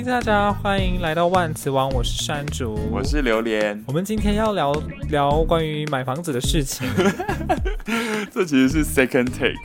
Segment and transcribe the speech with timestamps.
[0.00, 3.84] 嗨，大家欢迎来到万磁王，我是山竹，我是榴莲。
[3.86, 4.72] 我们今天要聊
[5.10, 6.88] 聊关于买房子的事情。
[8.32, 9.60] 这其实是 second take。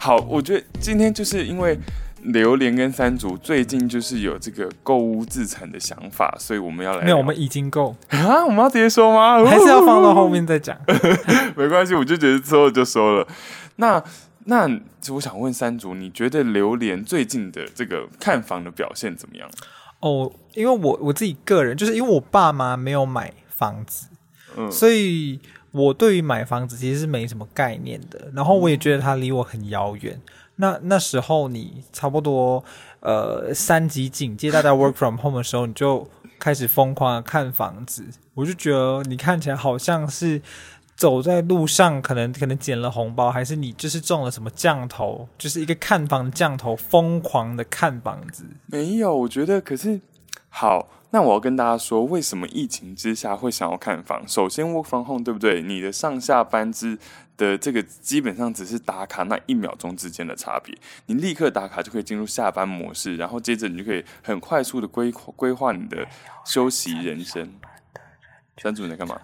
[0.00, 1.78] 好，我觉得今天就是因为
[2.22, 7.04] 榴莲跟山竹最近就是有这个购物自产的想法，所以我们要来。
[7.04, 8.44] 没有，我们已经够啊！
[8.44, 9.44] 我们要直接说吗？
[9.44, 10.76] 还是要放到后面再讲？
[11.54, 13.28] 没关系，我就觉得之后就说了。
[13.76, 14.02] 那。
[14.50, 14.66] 那
[15.10, 19.46] 我想问三竹，你觉得榴莲最近的这个看房的表现怎么样？
[20.00, 24.06] 哦，因为我我自己个人，就是因为我爸妈没有买房子，
[24.56, 25.38] 嗯，所以
[25.70, 28.30] 我对于买房子其实是没什么概念的。
[28.32, 30.14] 然后我也觉得它离我很遥远。
[30.14, 32.64] 嗯、那那时候你差不多
[33.00, 36.08] 呃三级警戒，大家 work from home 的时候，你就
[36.38, 38.06] 开始疯狂的看房子。
[38.32, 40.40] 我就觉得你看起来好像是。
[40.98, 48.44] 走在路上，可能可能捡了红包，还是你就是中了什么降头，就是一个看房的降头，疯狂的看房子。
[48.66, 50.00] 没有，我觉得可是
[50.48, 50.88] 好。
[51.10, 54.22] 那我要跟大家说，为什么疫情之下会想要看房？
[54.28, 55.62] 首先，work from home，对不对？
[55.62, 56.98] 你的上下班之
[57.38, 60.76] 的这个基本上只是打卡那一秒钟之间的差别，
[61.06, 66.06] 你立刻打卡就可以进入下班模式，然后接着你就可以很快速的规规划你的
[66.44, 67.54] 休息人生。
[68.58, 69.18] 山主你在干嘛？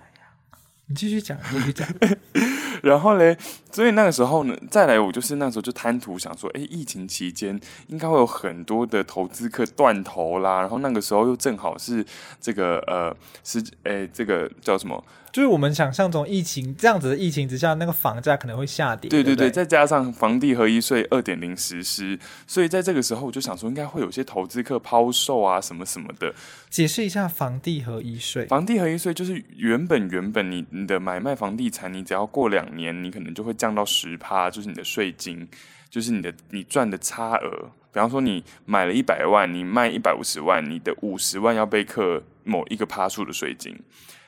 [0.86, 1.86] 你继续讲，继续讲。
[2.82, 3.36] 然后嘞，
[3.72, 10.60] 所以那个时候呢，再来我就是那时候就贪图想说，哎，疫情期间应该会有很多的投资客断头啦。
[10.60, 12.04] 然后那个时候又正好是
[12.38, 15.02] 这个呃，是哎，这个叫什么？
[15.34, 19.08] 就是我们想象中疫情这样子的疫情之下，那个房价可能会下跌。
[19.10, 26.32] 对对对，对对，再加上房地合一税二点零实施，所以在这个时候我就想说，应该会有些投资客抛售啊，什么什么的。
[26.70, 28.46] 解释一下房地合一税。
[28.46, 35.48] 房地合一税就是原本原本你你的买卖房地产，你只要过两年，你可能就会降到十趴，就是你的税金，
[35.90, 37.68] 就是你的你赚的差额。
[37.92, 43.76] 比方说你买了一百万，你卖一百五十万，你的五十万要被课某一个趴数的税金。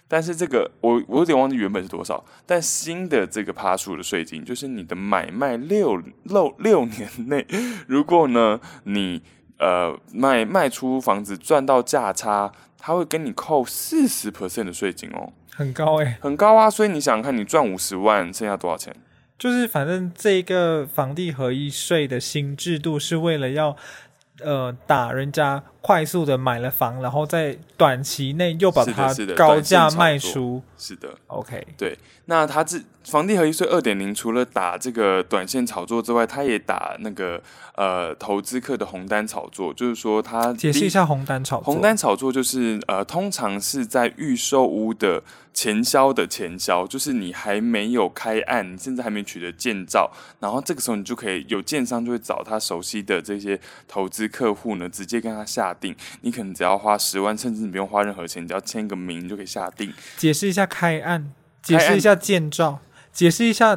[0.09, 7.47] 但是这个我我有点忘记原本是多少，但新的这个趴数的税金，就是你的买卖六六六年内，
[7.89, 9.23] 如果呢你
[9.59, 16.71] 呃卖卖出房子赚到价差，他会跟你扣四十 percent 的税金哦，很高诶、欸，很高啊！
[16.71, 18.95] 所以你想想看，你赚五十万，剩下多少钱？
[19.39, 23.77] 就是反正这个房地合一税的新制度是为了要。
[24.45, 30.61] 呃，打人家快速的买了房，然后在短期内又把它高价卖出。
[30.77, 31.97] 是的，是的，OK，对。
[32.25, 37.41] 那它这房地合一税二点零，除了打这个短线炒作之外，它也打那个
[37.77, 39.73] 呃投资客的红单炒作。
[39.73, 41.73] 就是说，它解释一下红单炒作。
[41.73, 45.23] 红单炒作就是呃，通常是在预售屋的
[45.55, 50.11] 前销的前销，就是你还没有开案，你甚至还没取得建造，
[50.41, 55.95] 然后这个时候你就可以有建商就会找他熟悉的这些投资客户呢，直接跟他下定。
[56.21, 59.93] 你可能只要花十万，甚至你不用花任何钱，只要签个名就可以下定。
[60.17, 61.33] 解释一下开案。
[61.63, 62.79] 解释一下建造，
[63.13, 63.77] 解释一下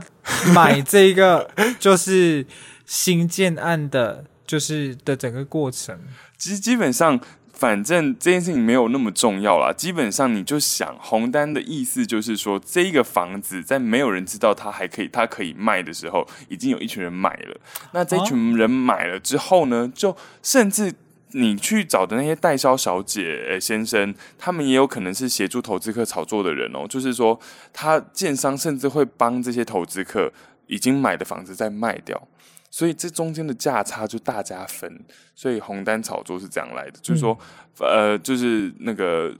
[0.53, 1.49] 买这个
[1.79, 2.45] 就是
[2.85, 5.99] 新建案的，就是的整个过程。
[6.37, 7.19] 其实基本上，
[7.51, 9.73] 反正这件事情没有那么重要啦。
[9.75, 17.59] 基本上你就想，红单的意思就是说，这个房子在没有人知道它还可以，它可以卖的时候，已经有一群人买了。
[17.93, 20.93] 那这群人买了之后呢，就甚至。
[21.31, 26.87] 你去找的那些代销小姐、欸、先生，他们也有可能是协助投资客炒作的人哦。
[26.87, 27.39] 就是说，
[27.71, 30.33] 他建商甚至会帮这些投资客
[30.65, 32.27] 已经买的房子再卖掉，
[32.71, 35.05] 所以这中间的价差就大家分。
[35.35, 37.37] 所以红单炒作是这样来的，嗯、就是说，
[37.79, 39.31] 呃，就是那个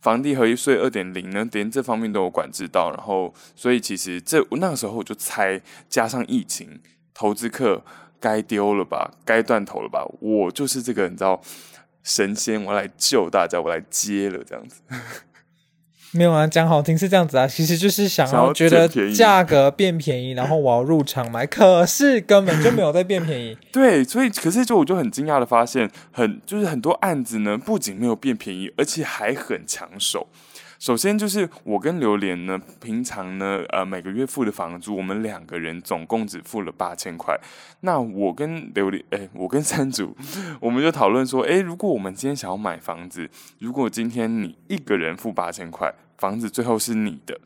[0.00, 2.90] 房地合一税二点零呢，连这方面都有管制到。
[2.90, 6.80] 然后，所以其实这那个时候我就猜，加上疫情，
[7.12, 7.84] 投资客。
[8.20, 11.40] 该丢了吧，该断头了吧，我就是这个你知道
[12.02, 14.80] 神仙，我来救大家，我来接了这样子。
[16.12, 23.54] 没有啊，讲好听是这样子啊，其实就是想要觉得价格变便宜，然后我要入场买，可是根本就没有在变便宜。
[23.70, 30.28] 对，所以可是就我就很惊讶的发现，很就是很多案子呢，不仅没有变便宜，而且还很抢手。
[30.78, 37.36] 首先就是我跟榴莲呢，平常呢，呃，每个月付的房租，我们两个人总共只付了八千块。
[37.80, 40.16] 那我跟榴莲，哎，我跟山竹，
[40.60, 43.28] 我们就讨论说，哎，如果我们今天想要买房子，
[43.58, 47.40] 如果今天你一个人付八千块，房子最后是你的，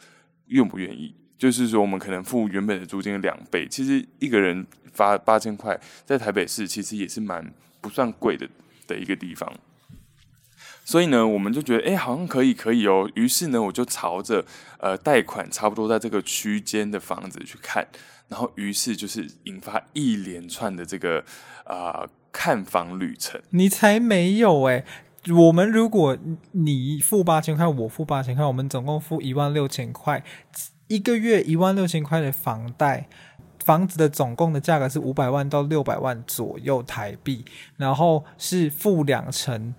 [0.48, 1.14] 愿不愿意？
[1.38, 3.66] 就是说，我们可能付原本的租金的两倍。
[3.66, 8.46] 其实一个人发八千块，在台北市其实也是蛮不算贵的
[8.86, 9.50] 的一个地方。
[10.84, 13.08] 所以呢，我们就觉得，哎，好像可以，可以哦。
[13.14, 14.44] 于是呢，我就朝着
[14.78, 17.86] 呃贷款差不多在这个区间的房子去看，
[18.28, 21.24] 然后于是就是引发一连串的这个
[21.64, 23.40] 啊、看房旅程。
[23.50, 24.84] 你才没有哎、
[25.32, 26.18] 我们如果
[26.50, 30.24] 你付八千块，我付八千块，我们总共付一万六千块，
[30.88, 33.08] 一个月一万六千块的房贷，
[33.64, 37.44] 房子的总共的价格是五百万到六百万左右台币，
[37.76, 39.72] 然后是付两成。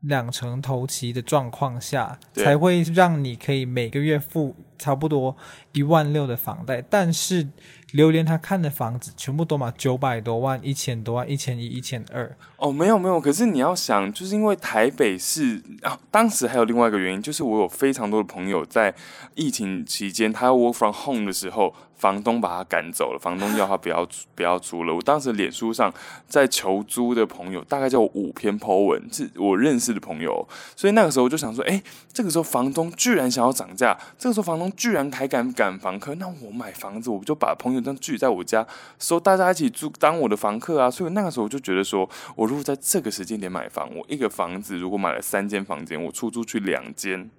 [0.00, 5.36] 两成头期的状况下，才会让你可以每个月付差不多
[5.72, 6.80] 一万六的房贷。
[6.80, 7.48] 但是
[7.92, 12.36] 榴莲他看的房子全部都嘛九百多万、一千多万、一千一、一千二。
[12.56, 18.94] 哦，没有没有，可是你要想，就是因为台北市啊，当时还有另外一个原因，就是我有非常多的朋友在
[19.34, 21.74] 疫情期间，他要 work from home 的时候。
[22.00, 24.94] 房东把他赶走了，房东要他不要不要租了。
[24.94, 25.92] 我当时脸书上
[26.26, 38.66] 在求租的朋友大概就有五篇 po 文，是我认识的朋友，所以那个时候我就想说，哎，这个时候房东居然想要涨价，这个时候房东居然还敢赶房客，那我买房子，我不就把朋友都聚在我家，
[38.98, 40.90] 说大家一起租当我的房客啊。
[40.90, 47.30] 所以那个时候我就觉得说，我如果在这个时间点买房，我一个房子如果买了三间房间，我出租去两间，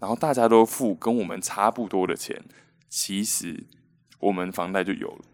[0.00, 2.42] 然后大家都付跟我们差不多的钱，
[2.88, 3.64] 其实。
[4.20, 5.24] 我们房贷就有了，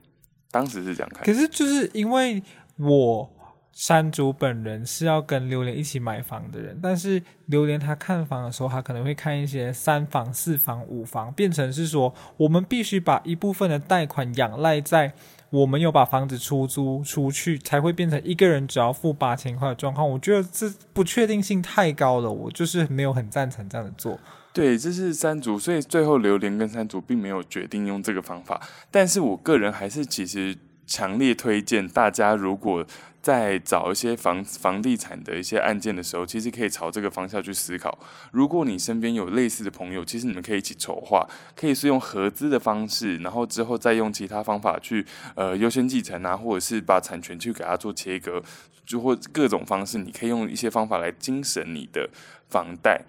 [0.51, 1.25] 当时是这样看。
[1.25, 2.43] 可是就是因为
[2.77, 3.31] 我
[3.73, 15.13] 山竹本人是要跟榴莲一起买房的人，但是榴莲他看房的时候，他可能会看一些三房、四房、五房，变成是说我们必须把一部分的贷款仰赖在
[15.51, 20.09] 我们有把房子出租出去，才会变成一个人只要付八千块的状况。
[20.09, 24.19] 我觉得这不确定性太高了，我就是没有很赞成这样的做。
[24.53, 28.61] 对，这是三组，所以最后榴莲跟三组并没有决定用这个方法。
[28.91, 30.57] 但是我个人还是其实
[30.87, 32.85] 强烈推荐大家，如果
[33.23, 37.97] 在找一些房房地产的一些案件的时候，其实可以朝这个方向去思考。
[38.33, 41.25] 如果你身边有类似的朋友，其实你们可以一起筹划，
[41.55, 45.07] 可以是用合资的方式，然后之后再用其他方法去
[45.37, 48.43] 呃优先继承啊，或者是把产权去给它做切割，
[48.85, 52.11] 就或各种方式，你可以用一些方法来精省你的
[52.49, 53.03] 房贷。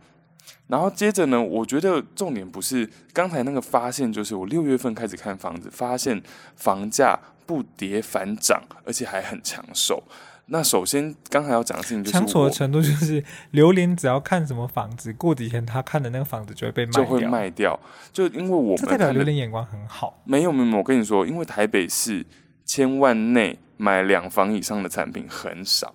[0.67, 6.21] 然后接着呢，我觉得重点不是刚才那个发现，就是我六月份开始看房子，发现
[6.55, 10.03] 房价不跌反涨，而且还很抢手。
[10.47, 17.79] 那首先刚才要讲的事情就是，抢手的程度就是 榴莲只要看什么房子，过几天他看的那个房子就会被卖掉，就会卖掉。
[18.11, 20.21] 就因为我们这代表榴莲眼光很好。
[20.25, 22.25] 没有没有，我跟你说，因为台北市
[22.65, 25.93] 千万内买两房以上的产品很少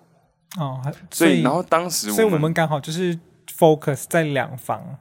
[0.57, 3.17] 哦，所以，所以然后当时所以我们刚好就是
[3.47, 4.99] focus 在两房。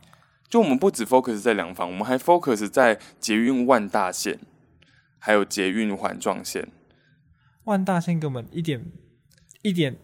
[0.48, 4.38] 就我们不止 focus 在两房，我们还 focus 在捷运万大线，
[5.18, 6.68] 还有捷运环状线。
[7.64, 8.84] 万大线给我们一点
[9.62, 9.96] 一点。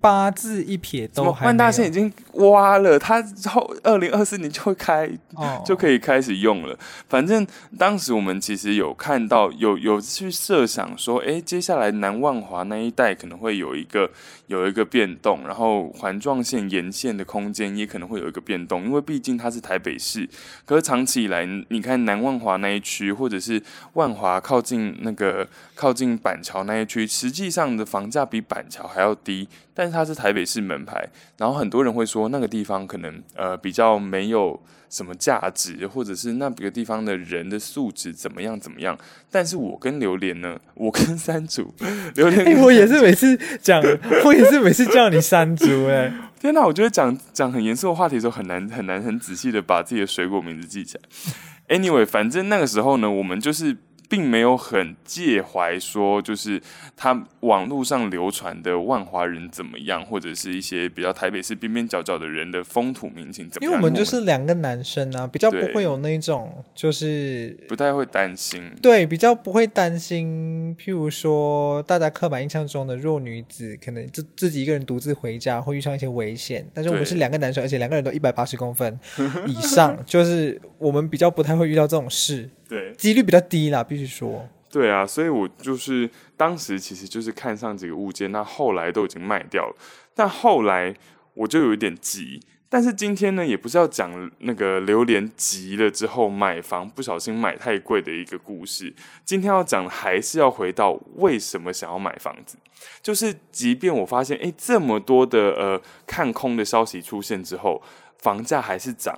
[0.00, 6.78] 八字一撇都还，万大线已经挖了，它后二零二四年就会开，哦， 就可以开始用了。
[7.08, 7.46] 反正
[7.78, 14.10] 当时我们其实有看到，有有去设想说，哎，接下来南万华那一带可能会有一个
[14.46, 20.28] 有一个变动，然后环状线沿线的空间也可能会有一个变动，因为毕竟它是台北市。
[20.64, 23.62] 可是长期以来，你看南万华那一区，或者是
[23.94, 29.48] 万华靠近那个靠近板桥那一区，实际上的房价比板桥还要低。
[29.74, 31.08] 但是它是台北市门牌，
[31.38, 38.96] 然后很多人会说那个地方可能呃比较没有什么价值，或者是那个地方的人的素质怎么样怎么样。
[39.30, 41.72] 但是我跟榴莲呢， 我跟山竹，
[42.14, 43.82] 榴莲、欸，我也是每次讲，
[44.24, 46.66] 我也是每次叫你山竹、欸，哎，天哪！
[46.66, 51.76] 我觉得讲讲很严肃的话题的时候，很难很难很仔细的把自己的水果名字记起来。
[51.76, 53.76] Anyway，反正那个时候呢，我们就是。
[54.12, 56.60] 并没有很介怀说，就是
[56.94, 63.70] 他网络上流传的万华人怎么样，或者是一些比较台北市边边角角的人的风土民情怎么样。
[63.70, 68.70] 因为我们就是两个男生啊，比较不会有那种，就是不太会担心。
[68.82, 70.76] 对，比较不会担心。
[70.78, 76.68] 譬如说，大家刻板印象中的弱女子，可能自自己一个人独自回家会遇上一些危险。
[76.74, 79.00] 但是我们是两个男生，而且两个人都一百八十公分
[79.46, 82.50] 以上， 就是我们比较不太会遇到这种事。
[82.72, 84.48] 对，几率比较低啦，必须说。
[84.70, 89.76] 对啊，所以我就是当时其实就是看上几个物件，那后来都已经卖掉了。
[90.14, 90.94] 但后来
[91.34, 98.94] 我就有一点急，但是今天呢，也不是要讲那个榴莲急了之后买房不小心买太贵的一个故事。
[99.26, 102.56] 今天要讲还是要回到为什么想要买房子，
[103.02, 107.82] 就是即便我发现诶这么多的呃看空的消息出现之后，
[108.16, 109.14] 房价还是涨，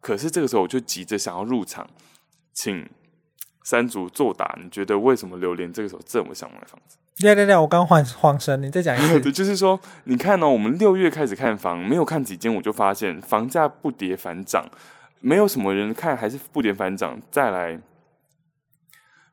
[0.00, 1.90] 可是这个时候我就急着想要入场。
[2.52, 2.88] 请
[3.64, 6.96] 三竹作答，你觉得为什么榴莲这个时候这么想买房子？
[7.18, 9.20] 对对对，我刚晃晃神，你再讲一次。
[9.20, 14.64] 对，就是说，你看呢、哦，我们六月开始看房，没有看几间，我就发现房价不跌反涨，
[15.20, 17.20] 没有什么人看，还是不跌反涨。
[17.30, 17.78] 再来，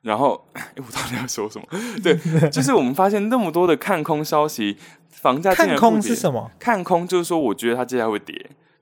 [0.02, 1.66] 然后， 哎，我到底要说什么？
[2.04, 4.78] 对，就是我们发现那么多的看空消息，
[5.10, 6.52] 房价看空是什么？
[6.60, 8.36] 看空就是说，我觉得它接下来会跌；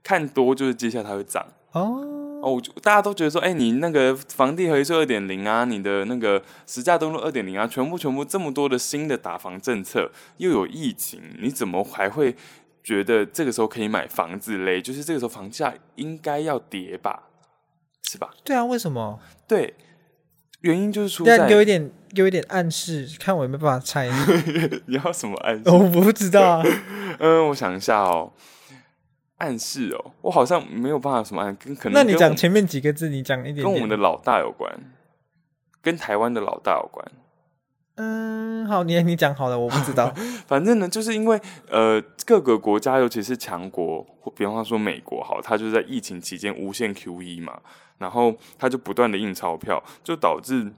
[0.04, 1.46] 看多就是接下来它会涨。
[1.72, 12.36] 哦哦，大家都觉得说，哎，你那个房地合一税二点零啊，你的那个实价登录二点零啊，全部全部这么多的新的打房政策，又有疫情，你怎么还会
[12.84, 14.82] 觉得这个时候可以买房子嘞？
[14.82, 17.24] 就是这个时候房价应该要跌吧？
[18.04, 18.30] 是吧？
[18.44, 19.20] 对啊，为什么？
[19.48, 19.74] 对。
[20.62, 24.10] 原因就是出在有一点有一点暗示，看我有没有办法猜。
[24.88, 25.70] 你要什么暗示？
[25.70, 26.64] 我不知道啊。
[27.20, 28.34] 嗯， 我想一下哦。
[29.38, 31.94] 暗示哦，我好像没有办法什么暗，跟可能。
[31.94, 33.64] 那你讲前面几个字，你讲一点，点。
[33.66, 34.72] 跟我们的老大有关，
[35.82, 37.06] 跟台湾的老大有关。
[37.96, 40.14] 嗯，好，你你讲好了，我不知道。
[40.46, 41.40] 反正呢，就是因为
[41.70, 47.60] 呃，各个国家，尤其是强国，比方说美国，好，它就在疫情期间无限 QE 嘛。
[47.98, 50.72] 然后他就不断的印钞票，就导致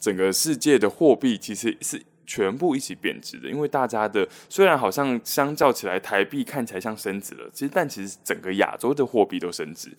[0.00, 2.00] 整个世界的货币其实是
[2.32, 3.46] 全部一起贬值的。
[3.50, 9.94] 因为大家的虽然好像相较起来台币看起来像升值了，其实但其实整个亚洲的货币都升值。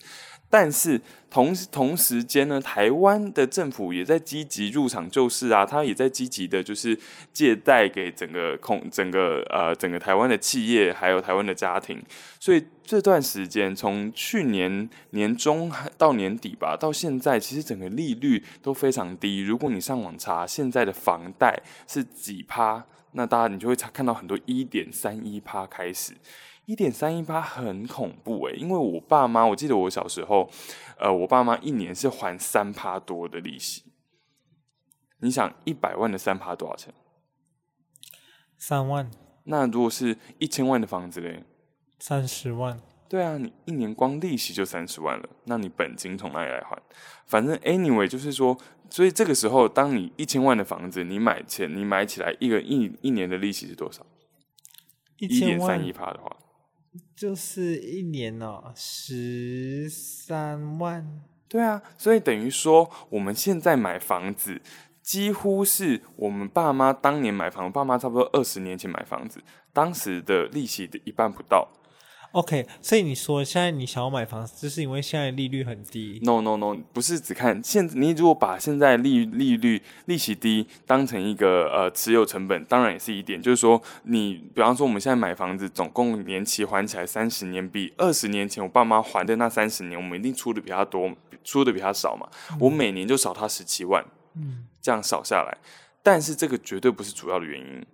[0.48, 6.96] 但是同同时间呢，台湾的政府也在积极入场救市啊，他也在积极的，就是
[7.32, 12.00] 借贷给整个空整个呃整个台湾的企业，还有台湾的家庭。
[12.38, 19.40] 所以这段时间，从去年年中到年底吧，到现在，其实整个利率都非常低。
[19.40, 26.12] 如果你上网查现在的房贷是几趴，那大家你就会查看到很多一点三一趴开始。
[26.66, 30.48] 一点三一八很恐怖诶，因为我爸妈，我记得我小时候，
[30.98, 33.84] 呃，我爸妈一年是还三趴多的利息。
[35.20, 36.92] 你想一百万的三趴多少钱？
[38.56, 39.10] 三万。
[39.44, 41.44] 那如果是一千万的房子嘞？
[41.98, 42.80] 三十万。
[43.08, 46.76] 对啊，你一年光利息就三十万了，那你本金从哪里来还？
[47.26, 48.56] 反正 anyway 就是说，
[48.88, 54.04] 所以这个时候，当你一千万的房子，你买钱，你买起来一个一一年的利息是多少？
[55.18, 56.34] 一点三一趴的话。
[57.16, 61.22] 就是一年哦，十三万。
[61.48, 64.60] 对啊，所以等于说，我们现在买房子，
[65.02, 69.40] 几乎是我们爸妈当年买房，爸妈差不多二十年前买房子，
[69.72, 71.68] 当时的利息的一半不到。
[72.34, 83.40] OK，所以你说现在你想要买房子，就是因为现在利率很低？No No No，不是只看现，你如果把现在利利率利息低当成一个呃持有成本，当然也是一点。
[83.40, 91.14] 就是说，你比方说我们现在买房子，总共年期还起来三十年，比二十年前我爸妈还的那三十年，我们一定出的比他多，
[91.44, 92.28] 出的比他少嘛。
[92.50, 95.56] 嗯、我每年就少他十七万，嗯，这样少下来，
[96.02, 97.86] 但是这个绝对不是主要的原因。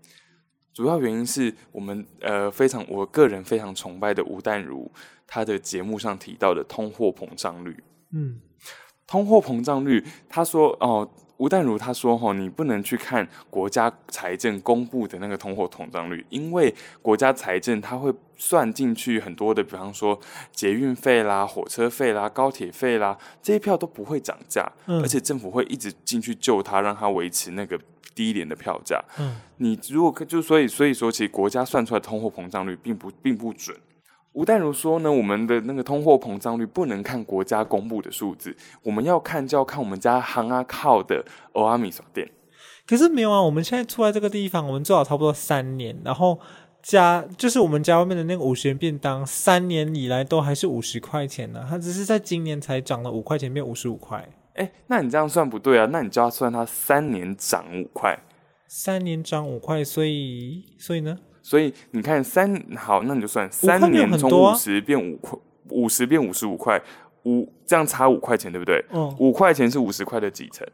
[0.81, 4.91] 主要原因是我们呃非常我个人非常崇拜的吴淡如，
[5.27, 7.77] 他的节目上提到的通货膨胀率。
[8.13, 8.41] 嗯，
[9.11, 11.07] 通货膨胀率，他说哦，
[11.38, 20.19] 吴淡如他说哦，你不能去看国家财政公布的那个通货膨胀率，因为国家财政它会算进去很多的，比方说
[20.52, 27.79] 捷运费啦、火车费啦、高铁费啦，这些票都不会涨价，嗯，而且政府会一直进去救它，让它维持那个。
[28.12, 33.75] 低廉的票价，嗯，你如果就所以所以说，其实国家算出来通货膨胀率并不并不准。
[34.33, 42.31] 吴淡如说呢，我们的那个通货膨胀率不能看国家公布的数字，我们要看就要看我们家行啊靠的欧阿米耍店。
[42.87, 46.39] 可是没有啊，我们现在住在这个地方，我们做好差不多三年，然后
[46.83, 54.29] 家就是我们家外面的那个五十元便当，三年以来都还是五十块钱呢，它只是在今年才涨了五块钱，变五十五块。
[54.55, 55.89] 哎，那你这样算不对啊！
[55.93, 58.19] 那你就要算它三年涨五块，
[58.67, 61.19] 三年涨五块，所以所以呢？
[61.43, 66.81] 所以你看三好，那你就算三年从五十变五块，五十变五十五块，
[67.25, 68.85] 五这样差五块钱，对不对？
[68.93, 70.67] 嗯，五块钱是五十块的几成？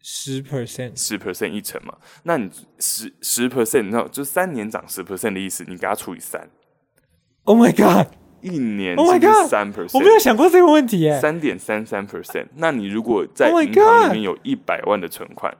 [0.00, 1.94] 十 percent，十 percent 一成嘛？
[2.24, 6.48] 那你十十 percent，你知道就三年涨十 percent 的意思，你给它除以三。
[7.44, 8.08] Oh my god！
[8.40, 11.20] 一年是三 percent，我没有想过这个问题耶。
[11.20, 15.56] 三点三三 percent，那你如果在银行里面有一百万的存款，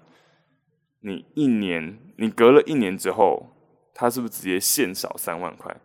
[1.02, 3.54] 你一年你隔了一年之后，
[3.94, 5.76] 它是不是直接现少三万块？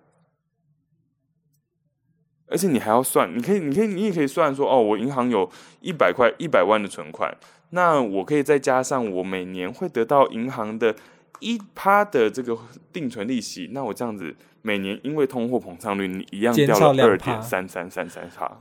[2.47, 7.37] 而且你还要算，你可以，你可以，你也可以算说，哦，我银行有一百块一百万的存款，
[7.71, 10.95] 那我可以再加上我每年会得到银行的
[11.41, 12.57] 一趴的这个
[12.91, 14.35] 定存利息，那我这样子。
[14.63, 18.59] 每年因为通货膨胀率，你一样掉了二点三三三三趴。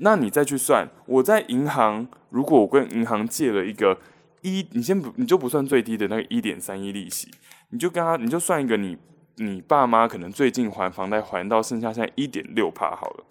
[0.00, 3.98] 那你再去算，我在银行，如果我跟银行借了一个
[4.46, 7.30] 一，你先不，你就不算最低的那个一点三一利息，
[7.70, 8.96] 你就跟他，你就算一个你
[9.36, 13.24] 你爸妈可能最近还房贷还到剩下现在一点六趴好了。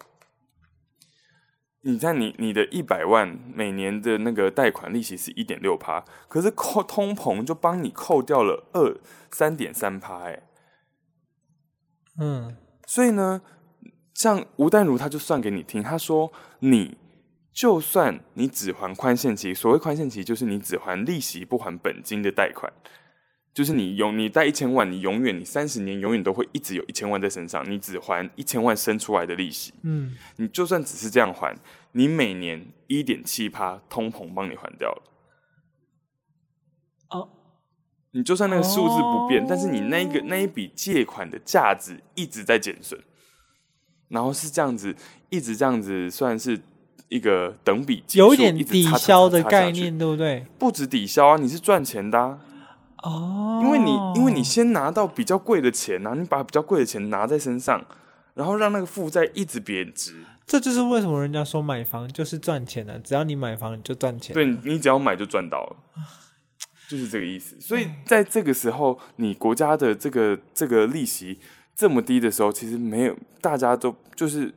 [1.82, 8.98] 你在你你的一百万每年的那个贷款利息是一点六趴，可是扣通膨就帮你扣掉了二
[9.30, 10.42] 三点三趴，哎，
[12.18, 12.56] 嗯，
[12.86, 13.40] 所以呢，
[14.14, 16.98] 像吴淡如他就算给你听，他说你
[17.56, 22.70] 就算你只还宽限期，所谓宽限期就是你只还利息不还本金的贷款。
[23.54, 29.72] 就是你永你贷一千万，你永远你三十年永远都会一直有一千万在身上，你只还一千万生出来的利息。
[29.84, 31.56] 嗯，你就算只是这样还，
[31.92, 35.02] 你每年一点七趴通膨帮你还掉了。
[37.08, 37.30] 哦，
[38.10, 43.02] 你就算那个数字不变，哦，但是你那一个那一笔借款的价值一直在减损，
[44.08, 44.94] 然后是这样子，
[45.30, 46.60] 一直这样子算是
[47.08, 50.44] 一个等比，有一点抵消的概念，对不对？
[50.58, 52.38] 不止抵消啊，你是赚钱的啊。
[53.02, 57.84] 哦，因为你因为你先拿到比较贵的钱呐、啊，你把比较贵的钱拿在身上，
[58.34, 65.76] 然后让那个负债一直贬值，这就是为什么人家说买房就是赚钱啊，只要你买房你就赚钱，对，你只要买就赚到了，
[66.88, 67.60] 就是这个意思。
[67.60, 71.38] 所以在这个时候，你国家的这个这个利息
[71.76, 74.52] 这么低的时候，其实没有大家都就是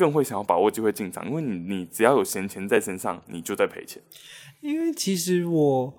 [0.00, 4.02] 更会想要把握机会进场，因为你你只要有闲钱在身上，你就在赔钱。
[4.60, 5.94] 因为其实我。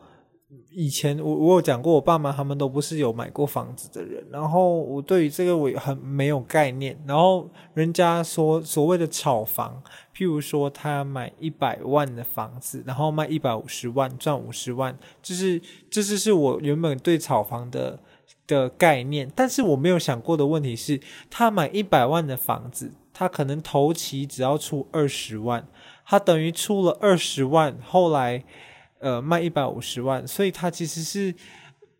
[0.69, 7.01] 以前我我有讲过，我爸妈他们都不是有买过房子的人，然后我对于这个我很没有概念。
[7.07, 9.81] 然后人家说所谓的炒房，
[10.13, 15.57] 譬如说他买一百万的房子，然后卖一百五十万赚五十万，就是
[15.89, 17.97] 这就是我原本对炒房的
[18.47, 19.31] 的概念。
[19.35, 25.67] 但是我没有想过的问题是，他买一百万的房子，他可能头期只要出二十万，
[26.05, 28.43] 他等于出了二十万，后来。
[29.03, 31.33] 呃，卖一百五十万，所以他其实是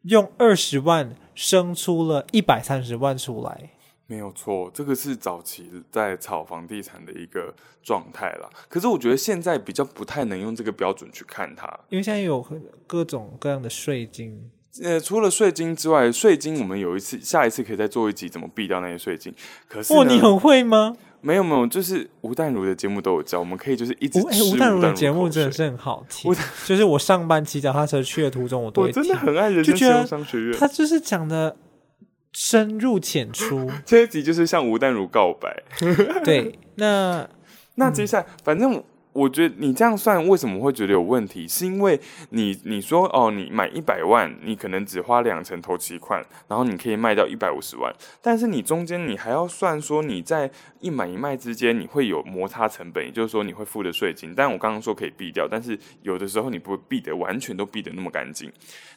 [0.04, 3.72] 用二十万生出了一百三十万出来。
[4.06, 7.52] 没有错，这个是早期在炒房地产的一个
[7.82, 8.48] 状态啦。
[8.70, 12.46] 可是我觉得现在比较不太能用这个标准去看它，因为现在有
[12.86, 14.52] 各种各样的税金。
[14.82, 19.34] 呃，除了税金之外，税金我们有一次，下一次可以再做一集怎么避掉那些税金。
[19.68, 20.96] 可是，哦，你很会吗？
[21.20, 24.82] 没有没有，就是吴淡如的节目都有教，我们可以就是一直吃吴淡如。
[24.82, 26.34] 的节目真的是很好听，
[26.66, 28.72] 就是我上班骑脚踏车去的途中，我。
[28.76, 31.58] 我真的很爱人生商学院，他就是讲的
[32.32, 33.70] 深入浅出。
[33.86, 35.64] 这一集就是向吴淡如告白。
[36.24, 37.30] 对，那
[37.76, 38.82] 那接下来，嗯、反正。
[39.14, 41.48] 我觉得你这样算为什么会觉得有问题？
[41.48, 54.34] 是因为你你说哦，你买一百万，你可能只花两成头期款，然后你可以卖掉一百五十万，但是你中间你还要算说你在一买一卖之间你会有摩擦成本，也就是说你会付的税金。
[54.34, 58.50] 但我刚刚说可以避掉，但是有的时候你不避得完全都避得那么干净。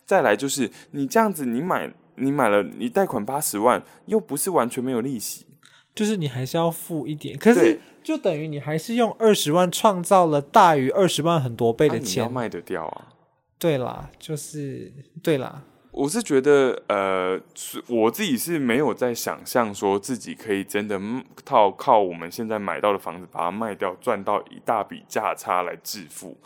[0.07, 5.47] 再来就是你这样子，你买你买了你贷款八十万，又不是完全没有利息。
[5.95, 13.13] 就是你还是要付一点，可是就等于你还是用二十万创造了大于二十万很多倍的钱，要卖得掉啊？
[13.59, 15.63] 对啦，就是对啦。
[15.93, 17.41] 我是觉得，呃，
[17.87, 21.01] 我自己是没有在想象说自己可以真的
[21.45, 26.37] 靠靠我们现在买到的房子把它卖掉，赚到一大笔价差来致富。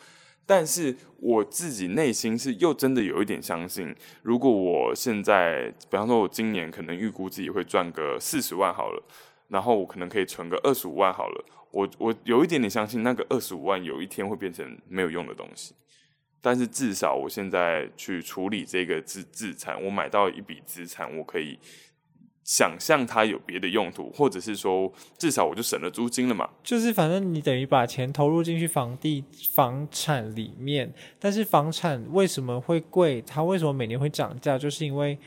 [0.44, 9.02] 但是我自己内心是又真的有一点相信，如果我现在，比方说，我今年可能预估自己会赚个四十万好了。
[9.48, 15.74] 然后我可能可以存个二十五万好了，我我有一点点相信那个二十五万有一天会变成没有用的东西，
[16.42, 21.58] 但是至少我现在去处理这个资资产，我买到一笔资产，我可以
[22.44, 26.50] 想象它有别的用途，或者是说至少我就省了租金了嘛。
[26.62, 33.22] 就是反正你等于把钱投入进去房地房产里面，但是房产为什么会贵？
[33.22, 34.58] 它为什么每年会涨价？
[34.58, 35.18] 就是因为。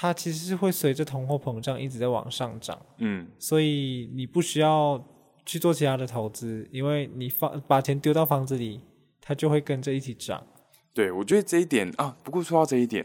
[0.00, 5.04] 它其实是会随着通货膨胀一直在往上涨，嗯，所以你不需要
[5.44, 8.80] 去做其他的投资，因为你放把钱丢到房子里，
[9.20, 10.40] 它就会跟着一起涨。
[10.94, 13.04] 对，我觉得这一点啊，不过说到这一点，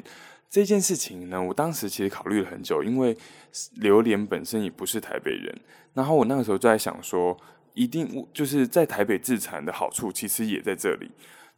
[0.51, 3.17] 这件事情呢，我当时其实考虑了很久，因为
[3.77, 5.61] 榴莲本身也不是台北人，
[5.95, 7.35] 然后我那个时候就在想说，
[7.73, 11.09] 一定就是在台北自产的好处，其实也在这里。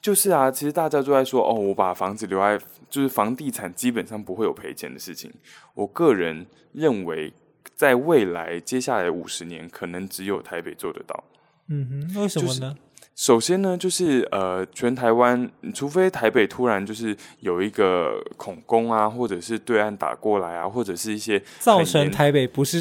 [0.06, 2.60] 就是啊，其实大家都在说哦，我把房子留在，
[2.92, 5.34] 就是房地产基本上不会有赔钱的事情。
[5.74, 7.34] 我个人认为，
[7.74, 11.24] 在未来接下来五十年，可能只有台北做得到。
[11.70, 12.76] 嗯哼，为什么呢？
[12.76, 12.76] 就是、
[13.16, 22.80] 首先呢，就是呃，全台湾，除非台北突然就是有一个恐攻啊，或者是对岸打过来啊，或者是一些造成台北不是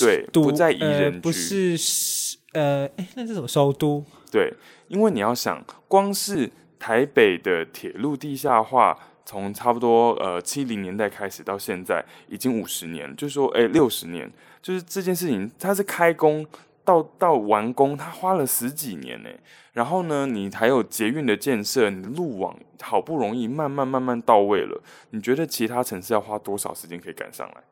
[0.00, 4.04] 对不在宜人居、呃，不是呃，哎，那是什么首都？
[4.32, 4.52] 对，
[4.88, 6.50] 因为你要想，光是
[6.84, 8.94] 台北的铁路地下化，
[9.24, 16.46] 从差不多呃七零年代开始到现在，已经五十年，就是说，哎，六十年，就是这件事情，它是开工
[16.84, 19.30] 到到完工，它花了十几年呢。
[19.72, 27.64] 然后呢，你还有捷运的建设，你的路网好不容易慢慢慢慢到位了，你觉得其他城市要花多少时间可以赶上来？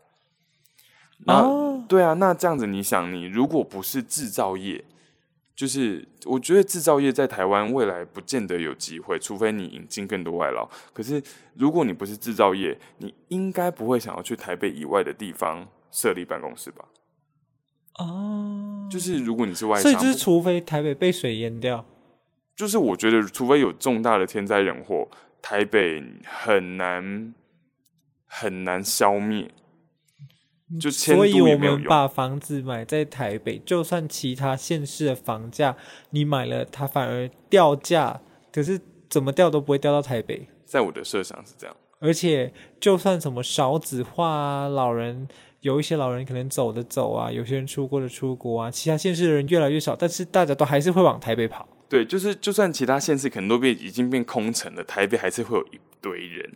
[1.26, 4.82] 那、哦、对啊，那这样子，你想，你如果不是制造业，
[5.54, 10.68] 就是我觉得制造业在台湾未来不见得有机会，除非你引进更多外劳。
[10.92, 11.22] 可是
[11.54, 16.86] 如果你不是制造业，你应该不会想要去台北以外的地方设立办公室吧？
[17.98, 21.84] 哦，就是如果你是外商，所以就是除非台北被水淹掉。
[22.56, 25.08] 就是我觉得，除非有重大的天灾人祸，
[25.40, 27.34] 台北很难
[28.26, 29.50] 很难消灭。
[30.80, 35.76] 就所以我们把房子买在台北，就算其他县市的房价
[36.10, 38.20] 你买了，它反而掉价，
[38.52, 38.80] 可是
[39.10, 40.48] 怎么掉都不会掉到台北。
[40.64, 45.28] 在我的设想是这样，而且就算什么少子化啊，老人
[45.60, 51.68] 有一些老人可能走的走啊，有些人出国的出国啊，其他县市的人越来越少，但是大家都还是会往台北跑。
[51.88, 56.50] 对，就是就算其他县市可能都变已经变空城了，台北还是会有一堆人。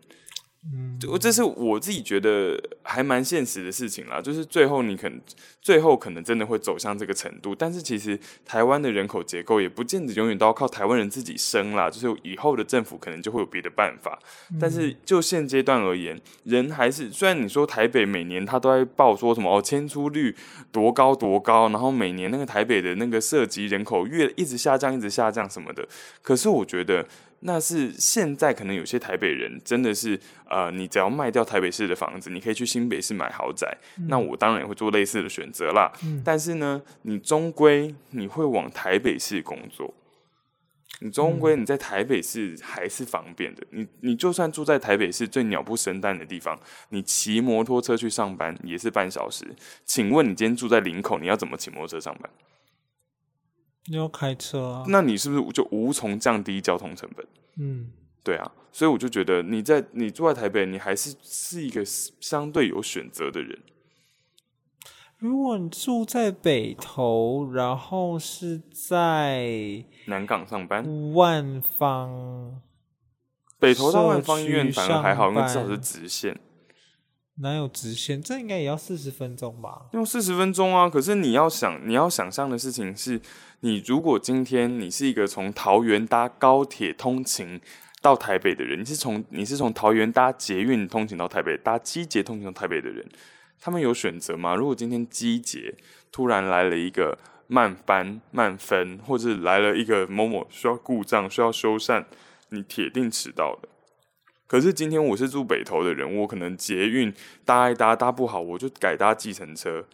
[0.73, 4.21] 嗯，这是我自己觉得还蛮现实的事情啦。
[4.21, 5.21] 就是最后你可能
[5.63, 11.89] 最后可能真的会走向这个程度，但是其实台湾的人口结构也不见得永远都要靠台湾人自己生啦。
[11.89, 14.19] 就是以后的政府可能就会有别的办法。
[14.61, 20.35] 但是就现阶段而言，人还是虽然你说台北每年他都在报说什么哦，迁出率
[20.73, 25.87] 多高多高，然后每年那个台北的那个涉及人口越一直下降，一直下降什么的，
[26.23, 27.07] 可是我觉得。
[27.41, 30.19] 那是现在可能有些台北人真的是，
[30.49, 33.77] 呃，你只要卖掉台北市的房子，你可以去新北市买豪宅。
[33.99, 35.93] 嗯、那我当然也会做类似的选择啦。
[36.03, 39.95] 嗯、但是呢，你终归你会往台北市工作，
[41.01, 43.63] 你终归你在台北市还是方便的。
[43.71, 49.45] 嗯、你你就算住在台北市最鸟不生蛋的地方，你骑摩托车去上班也是半小时。
[49.85, 52.31] 请问你今天住在林口，你要怎么骑摩托车上班？
[53.89, 54.85] 你要开车啊？
[54.89, 57.27] 那你是不是就无从降低交通成本？
[57.59, 57.91] 嗯，
[58.23, 63.59] 对啊，所以我就觉得你在你住在台北，你还是是一个相对有选择的人。
[65.19, 72.61] 如果你住在北投，然后是在南港上班，万方，
[73.59, 76.39] 北投到万方医院反而还好，因为至少是直线。
[77.39, 78.23] 哪有直线？
[78.23, 79.83] 这应该也要四十分钟吧？
[79.93, 80.89] 用四十分钟啊！
[80.89, 83.21] 可是你要想，你要想象的事情是，
[83.61, 87.61] 你如果今天你是一个从桃园搭高铁通勤
[88.01, 93.07] 到台北的人，你是从你是从桃园搭捷运通勤到台北，搭机捷通勤到台北的人，
[93.61, 94.55] 他们有选择吗？
[94.55, 95.75] 如果今天机捷
[96.11, 97.19] 突然来了一个
[97.49, 102.03] 慢班、慢分，或者来了一个某某需要故障、需要修缮，
[102.49, 103.69] 你铁定迟到的。
[104.47, 107.13] 可是今天我是住北投的人，我可能捷运
[107.45, 109.85] 搭一搭搭不好，我就改搭计程车，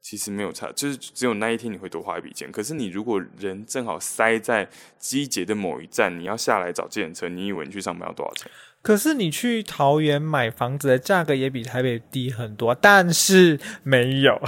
[0.00, 2.50] 其实没有差，就是只有那一天你会多花一笔钱。
[2.50, 4.66] 可是你如果人正好塞在
[4.98, 8.50] 机捷的某一站，你要下来找计程车，你以为你去上班要多少钱？
[8.80, 14.40] 可是你去桃园买房子的价格也比台北低很多，但是没有，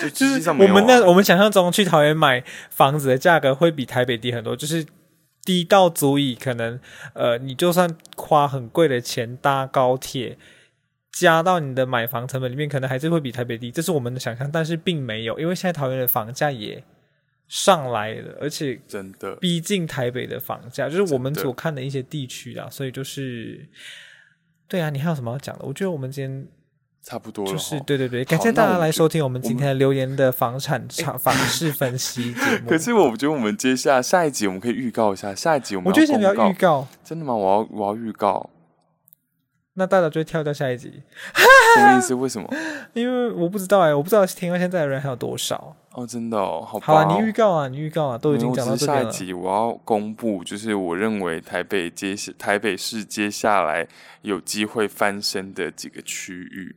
[0.00, 4.86] 就 就是我们那我们想象中去桃园买房子的价格会比台北低很多，就是。
[5.44, 6.78] 低到足以可能，
[7.14, 10.38] 呃，你就算花很贵的钱搭高铁，
[11.10, 13.70] 加到你的买房成本里面，可能还是会比台北低。
[13.70, 16.84] 这是我们的想象，但是并没有，因为现在桃园的房价也
[17.48, 23.68] 上来了，而且真的逼近台北的房价，就是我们所看的一些地区啊，所以就是，
[24.68, 25.64] 对啊，你还有什么要讲的？
[25.64, 26.48] 我觉得我们今天。
[27.02, 32.70] 差不多了，就是对对对，感谢大家来收听我们今天的留言的房产场房市分析 节目。
[32.70, 37.34] 可是我觉得我们接下下一集我们可以预告一下，下一集我们我觉得你要预告，真的吗？
[37.34, 38.48] 我要我要预告，
[39.74, 41.02] 那大家就会跳到下一集，
[41.76, 42.14] 什么意思？
[42.14, 42.48] 为什么？
[42.94, 49.02] 因为我不知道哎、欸，我不知道听到现在的人还有多少哦，真的哦，好吧，好啊，你预告啊，你预告啊，都已经讲到这边了。
[49.02, 53.88] 下一集我要公布，就是我认为台北接台北市接下来
[54.20, 56.76] 有机会翻身的几个区域。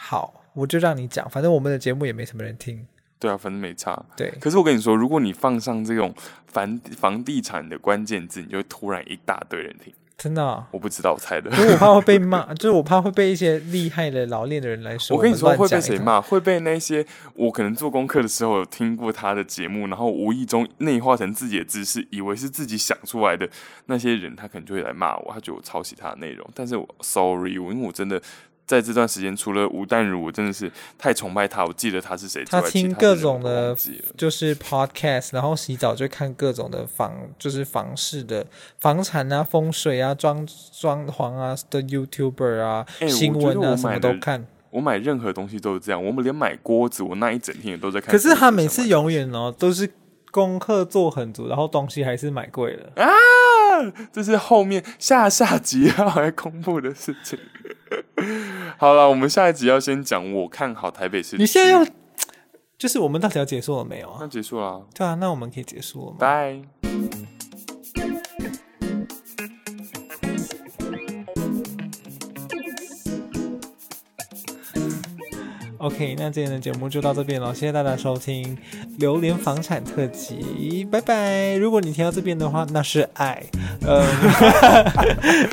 [0.00, 2.86] 好，我就让你讲，反正我们的节目也没什么人听。
[3.18, 4.00] 对啊，反正没差。
[4.16, 6.14] 对，可是我跟你说，如果你放上这种
[6.46, 9.92] 房房地产的关键字，你就会突然一大堆人听。
[10.16, 10.68] 真的啊？
[10.70, 11.50] 我不知道，我猜的。
[11.50, 15.16] 因为我怕会被骂， 就是我怕会被一些厉害的老练的人来说。
[15.16, 16.20] 我跟你说会被谁骂？
[16.20, 23.48] 会被那些我可能做功课的时候有听过他的节目，然后无意中内化成自己的知识，以为是自己想出来的
[23.86, 26.48] 那些人，他可能就会来骂我，他觉得我抄袭他的内容。
[26.54, 28.22] 但是我 sorry，我因为我真的。
[28.68, 31.64] 在这段时间，除了吴淡如，我真的是太崇拜他。
[31.64, 32.44] 我记得他是谁？
[32.44, 33.74] 他听各种的，
[34.14, 38.46] 就是 podcast，然后洗澡就看各种的房，就是房市的
[38.78, 40.46] 房产啊、风水啊、装
[40.78, 44.46] 装潢啊的 YouTuber 啊、欸、新闻啊，什么都看。
[44.70, 48.10] 我买任何东西都是这样，我们连买锅子，我那一整天也都在看。
[48.12, 49.90] 可是他每次永远哦，都是
[50.30, 53.06] 功课做很足，然后东西还是买贵了啊！
[54.12, 57.38] 这是后面下下集要来公布的事情。
[58.76, 61.36] 好了，我们下一集要先讲我看好台北市。
[61.36, 61.86] 你现在要，
[62.76, 64.18] 就是我们到底要结束了没有啊？
[64.20, 64.86] 那结束了。
[64.94, 66.16] 对啊，那我们可以结束了吗？
[66.18, 66.62] 拜。
[75.78, 78.56] OK，那今天的节目就到这边了，谢谢大家收听
[78.98, 81.54] 《流连房产特辑》，拜拜。
[81.54, 83.40] 如果你听到这边的话，那是爱。
[83.86, 84.04] 呃，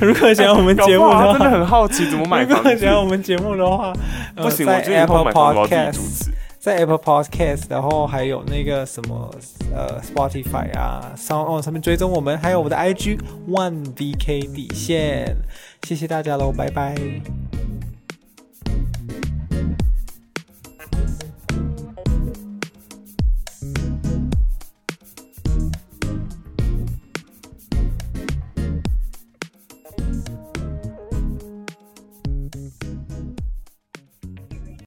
[0.01, 2.41] 如果想要我们节目的话，真的很好奇怎么买。
[2.43, 3.93] 如果想要我们节目的话，
[4.36, 6.27] 不行，在 Apple Podcast，
[6.60, 9.29] 在 Apple Podcast，然后还有那个什么
[9.71, 15.38] 呃 Spotify 啊，SoundOn 上面追踪我们，还有我的 IG One VK 底线。
[15.86, 16.95] 谢谢大家喽，拜拜。